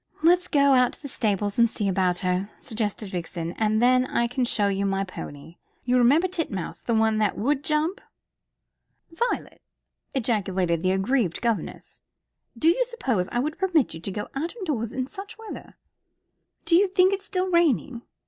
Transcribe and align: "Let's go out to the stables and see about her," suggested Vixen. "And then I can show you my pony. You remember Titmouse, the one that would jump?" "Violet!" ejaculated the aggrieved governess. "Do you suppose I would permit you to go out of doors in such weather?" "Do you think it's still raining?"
"Let's 0.23 0.47
go 0.47 0.73
out 0.73 0.93
to 0.93 1.01
the 1.03 1.07
stables 1.07 1.59
and 1.59 1.69
see 1.69 1.87
about 1.87 2.17
her," 2.25 2.49
suggested 2.59 3.09
Vixen. 3.11 3.51
"And 3.59 3.83
then 3.83 4.07
I 4.07 4.25
can 4.27 4.45
show 4.45 4.65
you 4.67 4.83
my 4.83 5.03
pony. 5.03 5.57
You 5.83 5.99
remember 5.99 6.27
Titmouse, 6.27 6.81
the 6.81 6.95
one 6.95 7.19
that 7.19 7.37
would 7.37 7.63
jump?" 7.63 8.01
"Violet!" 9.11 9.61
ejaculated 10.15 10.81
the 10.81 10.89
aggrieved 10.91 11.39
governess. 11.39 12.01
"Do 12.57 12.67
you 12.69 12.83
suppose 12.85 13.27
I 13.31 13.37
would 13.41 13.59
permit 13.59 13.93
you 13.93 13.99
to 13.99 14.11
go 14.11 14.27
out 14.33 14.55
of 14.55 14.65
doors 14.65 14.91
in 14.91 15.05
such 15.05 15.37
weather?" 15.37 15.77
"Do 16.65 16.75
you 16.75 16.87
think 16.87 17.13
it's 17.13 17.25
still 17.25 17.51
raining?" 17.51 18.01